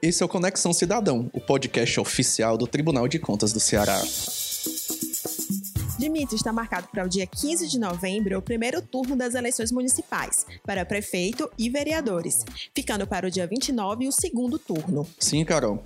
[0.00, 4.00] Esse é o Conexão Cidadão, o podcast oficial do Tribunal de Contas do Ceará.
[5.98, 10.46] Dimitri está marcado para o dia 15 de novembro o primeiro turno das eleições municipais,
[10.64, 15.04] para prefeito e vereadores, ficando para o dia 29 o segundo turno.
[15.18, 15.82] Sim, Carol.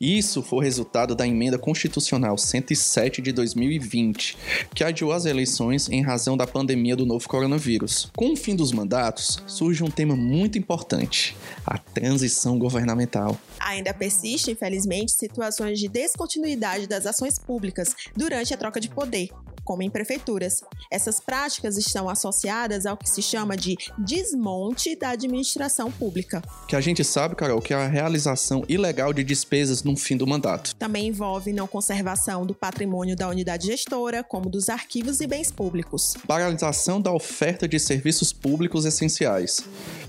[0.00, 4.36] Isso foi resultado da emenda constitucional 107 de 2020,
[4.72, 8.08] que adiou as eleições em razão da pandemia do novo coronavírus.
[8.14, 11.36] Com o fim dos mandatos, surge um tema muito importante:
[11.66, 13.36] a transição governamental.
[13.58, 19.30] Ainda persiste, infelizmente, situações de descontinuidade das ações públicas durante a troca de poder,
[19.66, 20.62] como em prefeituras.
[20.90, 26.40] Essas práticas estão associadas ao que se chama de desmonte da administração pública.
[26.68, 30.26] Que a gente sabe, Carol, que é a realização ilegal de despesas no fim do
[30.26, 30.74] mandato.
[30.76, 36.14] Também envolve não conservação do patrimônio da unidade gestora, como dos arquivos e bens públicos.
[36.26, 39.64] Paralisação da oferta de serviços públicos essenciais,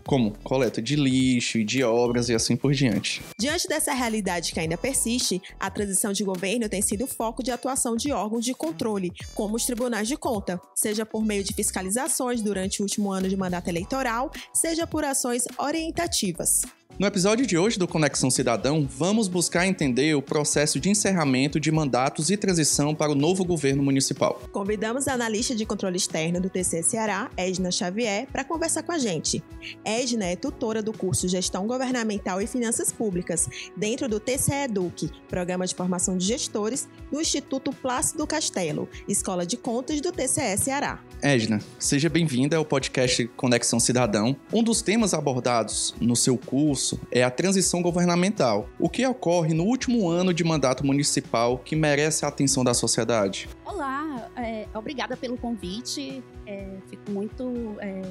[0.06, 3.24] como coleta de lixo e de obras e assim por diante.
[3.40, 7.96] Diante dessa realidade que ainda persiste, a transição de governo tem sido foco de atuação
[7.96, 12.42] de órgãos de controle, como como os tribunais de conta, seja por meio de fiscalizações
[12.42, 16.64] durante o último ano de mandato eleitoral, seja por ações orientativas.
[17.00, 21.72] No episódio de hoje do Conexão Cidadão, vamos buscar entender o processo de encerramento de
[21.72, 24.42] mandatos e transição para o novo governo municipal.
[24.52, 28.98] Convidamos a analista de controle externo do TC Ceará, Edna Xavier, para conversar com a
[28.98, 29.44] gente.
[29.86, 35.68] Edna é tutora do curso Gestão Governamental e Finanças Públicas, dentro do TCE Eduque, Programa
[35.68, 41.00] de Formação de Gestores, do Instituto Plácido Castelo, Escola de Contas do TCE Ceará.
[41.22, 44.36] Edna, seja bem-vinda ao podcast Conexão Cidadão.
[44.54, 48.70] Um dos temas abordados no seu curso é a transição governamental.
[48.80, 53.50] O que ocorre no último ano de mandato municipal que merece a atenção da sociedade?
[53.66, 56.24] Olá, é, obrigada pelo convite.
[56.46, 57.76] É, fico muito.
[57.80, 58.02] É,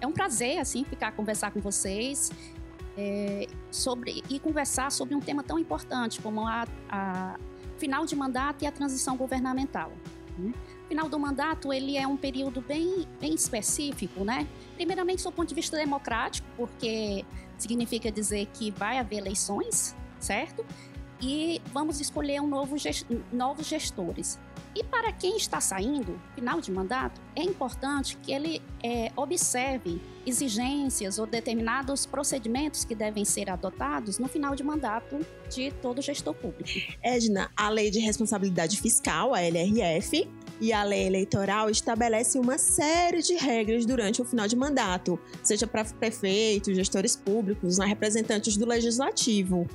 [0.00, 2.30] é, um prazer assim ficar conversar com vocês
[2.96, 7.36] é, sobre e conversar sobre um tema tão importante como a, a
[7.78, 9.90] final de mandato e a transição governamental.
[10.38, 10.52] Né?
[10.88, 14.46] Final do mandato ele é um período bem, bem específico, né?
[14.76, 17.24] Primeiramente, do ponto de vista democrático, porque
[17.58, 20.64] significa dizer que vai haver eleições, certo?
[21.20, 24.38] E vamos escolher um novo gest novos gestores.
[24.74, 31.18] E para quem está saindo, final de mandato, é importante que ele é, observe exigências
[31.18, 36.68] ou determinados procedimentos que devem ser adotados no final de mandato de todo gestor público.
[37.00, 40.28] Edna, a Lei de Responsabilidade Fiscal, a LRF,
[40.60, 45.66] e a lei eleitoral estabelece uma série de regras durante o final de mandato, seja
[45.66, 49.68] para prefeitos, gestores públicos, né, representantes do legislativo.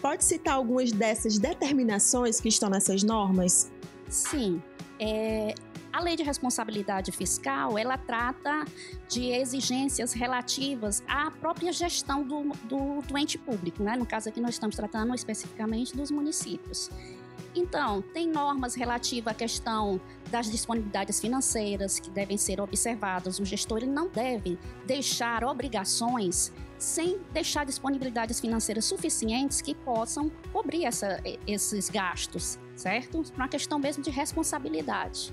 [0.00, 3.70] Pode citar algumas dessas determinações que estão nessas normas?
[4.08, 4.62] Sim.
[4.98, 5.54] É,
[5.92, 8.64] a lei de responsabilidade fiscal, ela trata
[9.08, 13.94] de exigências relativas à própria gestão do, do, do ente público, né?
[13.94, 16.90] No caso aqui nós estamos tratando especificamente dos municípios.
[17.54, 23.38] Então, tem normas relativas à questão das disponibilidades financeiras que devem ser observadas.
[23.38, 30.84] O gestor ele não deve deixar obrigações sem deixar disponibilidades financeiras suficientes que possam cobrir
[30.84, 33.22] essa, esses gastos, certo?
[33.36, 35.32] Uma questão mesmo de responsabilidade.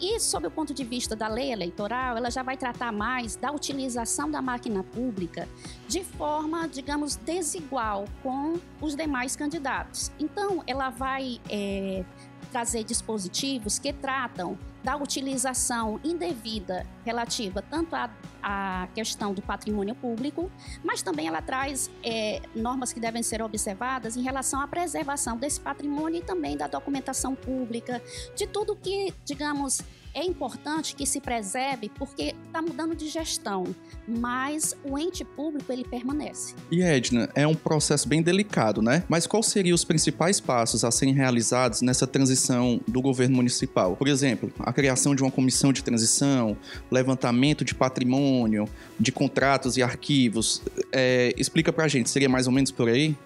[0.00, 3.52] E, sob o ponto de vista da lei eleitoral, ela já vai tratar mais da
[3.52, 5.48] utilização da máquina pública
[5.86, 10.10] de forma, digamos, desigual com os demais candidatos.
[10.18, 12.04] Então, ela vai é,
[12.50, 18.10] trazer dispositivos que tratam da utilização indevida relativa tanto à,
[18.42, 20.50] à questão do patrimônio público,
[20.82, 25.60] mas também ela traz é, normas que devem ser observadas em relação à preservação desse
[25.60, 28.02] patrimônio e também da documentação pública,
[28.34, 29.82] de tudo que, digamos,
[30.14, 33.64] é importante que se preserve porque está mudando de gestão,
[34.06, 36.54] mas o ente público ele permanece.
[36.70, 39.04] E Edna, é um processo bem delicado, né?
[39.08, 43.96] Mas quais seriam os principais passos a serem realizados nessa transição do governo municipal?
[43.96, 46.56] Por exemplo, a criação de uma comissão de transição,
[46.90, 50.62] levantamento de patrimônio, de contratos e arquivos.
[50.92, 53.16] É, explica pra gente, seria mais ou menos por aí?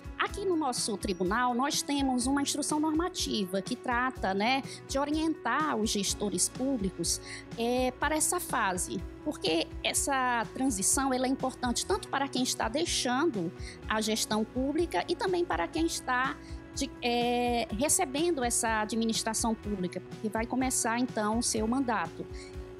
[0.64, 7.20] Nosso tribunal, nós temos uma instrução normativa que trata né, de orientar os gestores públicos
[7.58, 13.52] é, para essa fase, porque essa transição ela é importante tanto para quem está deixando
[13.87, 16.34] a gestão pública e também para quem está
[16.75, 22.25] de, é, recebendo essa administração pública, que vai começar então o seu mandato.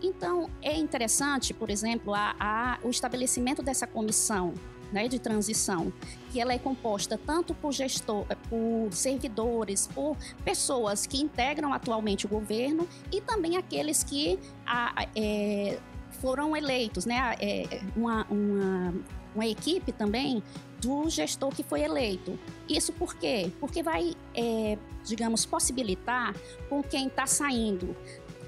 [0.02, 4.55] Então, é interessante, por exemplo, a, a, o estabelecimento dessa comissão
[4.93, 5.93] né, de transição,
[6.31, 12.26] que ela é composta tanto por gestor, eh, por servidores, por pessoas que integram atualmente
[12.26, 15.79] o governo e também aqueles que a, é,
[16.20, 17.35] foram eleitos, né?
[17.41, 18.94] É, uma, uma,
[19.35, 20.43] uma equipe também
[20.81, 22.38] do gestor que foi eleito.
[22.69, 23.50] Isso por quê?
[23.58, 26.35] Porque vai, é, digamos, possibilitar
[26.69, 27.96] com quem está saindo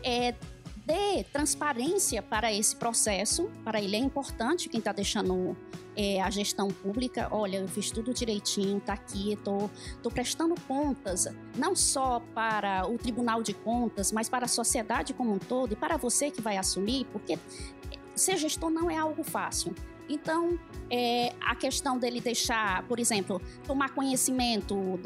[0.03, 0.35] é,
[0.87, 3.51] dê transparência para esse processo.
[3.65, 5.57] Para ele é importante quem está deixando
[5.97, 7.29] é, a gestão pública.
[7.33, 9.69] Olha, eu fiz tudo direitinho, está aqui, estou
[10.03, 15.13] tô, tô prestando contas, não só para o Tribunal de Contas, mas para a sociedade
[15.13, 17.37] como um todo e para você que vai assumir, porque
[18.15, 19.75] ser gestor não é algo fácil.
[20.09, 20.57] Então,
[20.89, 25.01] é, a questão dele deixar, por exemplo, tomar conhecimento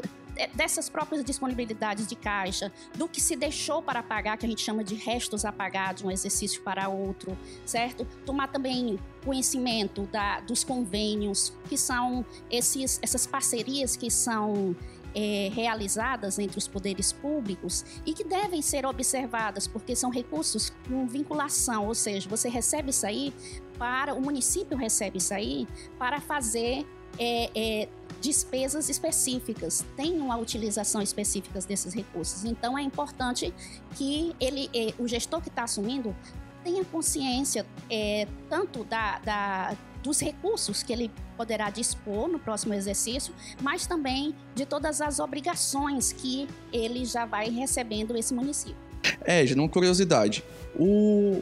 [0.47, 4.83] dessas próprias disponibilidades de caixa, do que se deixou para pagar, que a gente chama
[4.83, 8.05] de restos a pagar de um exercício para outro, certo?
[8.25, 14.75] Tomar também conhecimento da, dos convênios, que são esses, essas parcerias que são
[15.13, 21.05] é, realizadas entre os poderes públicos e que devem ser observadas, porque são recursos com
[21.07, 23.33] vinculação, ou seja, você recebe isso aí
[23.77, 25.67] para, o município recebe isso aí
[25.97, 26.85] para fazer
[27.17, 32.45] é, é, despesas específicas, tem uma utilização específica desses recursos.
[32.45, 33.53] Então é importante
[33.95, 36.15] que ele, é, o gestor que está assumindo
[36.63, 43.33] tenha consciência é, tanto da, da, dos recursos que ele poderá dispor no próximo exercício,
[43.61, 48.91] mas também de todas as obrigações que ele já vai recebendo esse município.
[49.21, 50.43] É, uma curiosidade.
[50.75, 51.41] O,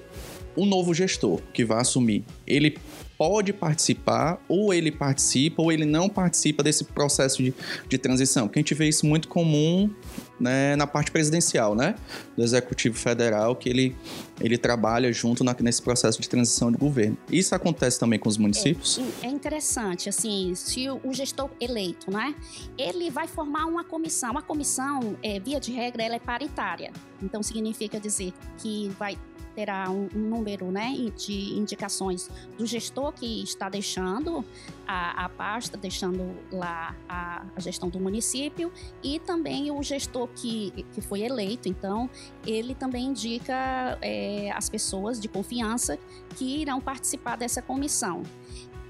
[0.55, 2.77] o novo gestor que vai assumir, ele
[3.19, 7.53] pode participar, ou ele participa, ou ele não participa desse processo de,
[7.89, 8.47] de transição.
[8.47, 9.93] Porque a gente vê isso muito comum
[10.39, 11.95] né, na parte presidencial, né?
[12.37, 13.93] Do Executivo Federal, que ele,
[14.39, 17.17] ele trabalha junto na, nesse processo de transição de governo.
[17.29, 19.01] Isso acontece também com os municípios?
[19.21, 22.33] É, é interessante, assim, se o, gestor eleito, né?
[22.77, 24.37] Ele vai formar uma comissão.
[24.37, 26.93] A comissão, é, via de regra, ela é paritária.
[27.21, 29.17] Então, significa dizer que vai
[29.55, 34.43] terá um, um, número né, de indicações do gestor que está deixando
[34.87, 38.71] a, a pasta, deixando lá a, a, gestão do município,
[39.03, 41.67] e também o gestor que, que foi eleito.
[41.67, 42.09] Então,
[42.45, 45.97] ele também indica é, as pessoas de confiança
[46.35, 48.23] que irão participar dessa comissão.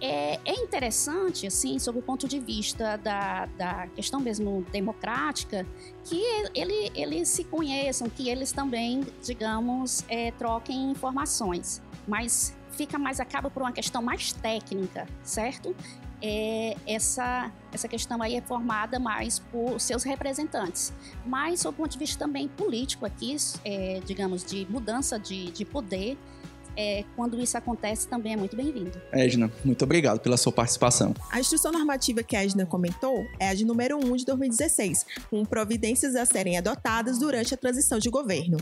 [0.02, 5.66] É, é, interessante, assim, sob o ponto de vista da, da questão mesmo democrática,
[6.06, 6.22] que
[6.56, 11.82] ele, eles se conheçam, que eles também, digamos, é, troquem informações.
[12.08, 15.76] Mas fica mais, acaba por uma questão mais técnica, certo?
[16.22, 20.94] É, essa, essa questão aí é formada mais por seus representantes.
[21.26, 23.36] Mas, sob o ponto de vista também político aqui,
[23.66, 26.18] é, digamos, de mudança de, de poder,
[26.80, 29.02] é, quando isso acontece, também é muito bem-vindo.
[29.12, 31.14] Edna, muito obrigado pela sua participação.
[31.30, 35.44] A instrução normativa que a Edna comentou é a de número 1 de 2016, com
[35.44, 38.58] providências a serem adotadas durante a transição de governo.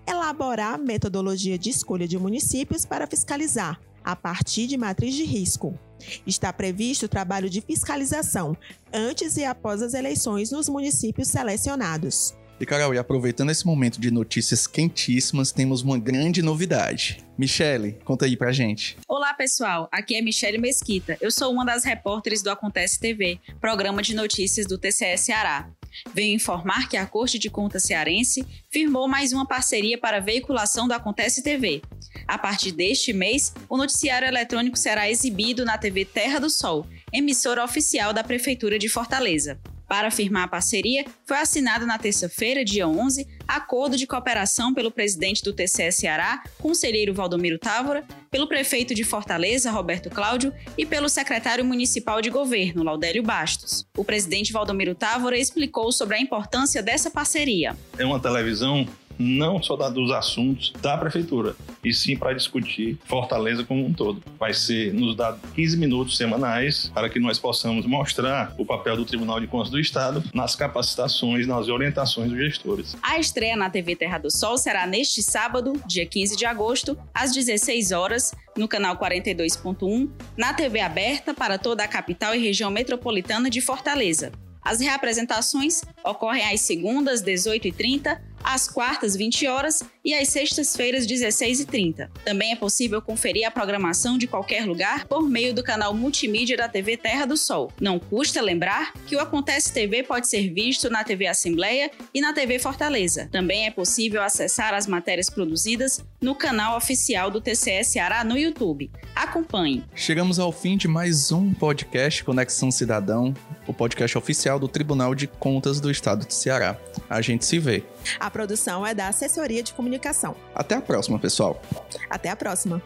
[0.05, 5.79] elaborar metodologia de escolha de municípios para fiscalizar, a partir de matriz de risco.
[6.27, 8.57] Está previsto o trabalho de fiscalização
[8.93, 12.35] antes e após as eleições nos municípios selecionados.
[12.61, 17.25] E Carol, e aproveitando esse momento de notícias quentíssimas, temos uma grande novidade.
[17.39, 18.97] Michele, conta aí pra gente.
[19.07, 19.89] Olá, pessoal.
[19.93, 21.17] Aqui é Michele Mesquita.
[21.21, 25.71] Eu sou uma das repórteres do Acontece TV, programa de notícias do TCE Ceará.
[26.13, 30.89] Venho informar que a Corte de Contas Cearense firmou mais uma parceria para a veiculação
[30.89, 31.81] do Acontece TV.
[32.27, 37.65] A partir deste mês, o noticiário eletrônico será exibido na TV Terra do Sol, emissora
[37.65, 39.61] oficial da Prefeitura de Fortaleza.
[39.89, 45.43] Para firmar a parceria, foi assinado na terça-feira, dia 11, acordo de cooperação pelo presidente
[45.43, 51.65] do TCE Ceará, conselheiro Valdomiro Távora, pelo prefeito de Fortaleza, Roberto Cláudio, e pelo secretário
[51.65, 53.89] municipal de governo, Laudélio Bastos.
[53.97, 57.75] O presidente Valdomiro Távora explicou sobre a importância dessa parceria.
[57.99, 58.87] É uma televisão
[59.19, 64.23] não só dos assuntos da prefeitura, e sim para discutir Fortaleza como um todo.
[64.39, 69.05] Vai ser nos dado 15 minutos semanais para que nós possamos mostrar o papel do
[69.05, 72.97] Tribunal de Contas do Estado nas capacitações, nas orientações dos gestores.
[73.03, 77.33] A estreia na TV Terra do Sol será neste sábado, dia 15 de agosto, às
[77.33, 83.49] 16 horas, no canal 42.1, na TV aberta para toda a capital e região metropolitana
[83.49, 84.33] de Fortaleza.
[84.63, 92.09] As reapresentações ocorrem às segundas, 18h30, às quartas, 20 horas e às sextas-feiras, 16h30.
[92.25, 96.69] Também é possível conferir a programação de qualquer lugar por meio do canal multimídia da
[96.69, 97.73] TV Terra do Sol.
[97.81, 102.33] Não custa lembrar que o Acontece TV pode ser visto na TV Assembleia e na
[102.33, 103.29] TV Fortaleza.
[103.31, 108.91] Também é possível acessar as matérias produzidas no canal oficial do TCS Ceará no YouTube.
[109.15, 109.85] Acompanhe.
[109.95, 113.35] Chegamos ao fim de mais um podcast Conexão Cidadão,
[113.67, 116.77] o podcast oficial do Tribunal de Contas do Estado de Ceará.
[117.09, 117.85] A gente se vê.
[118.29, 120.37] A produção é da Assessoria de Comunicação.
[120.55, 121.63] Até a próxima, pessoal.
[122.11, 122.83] Até a próxima.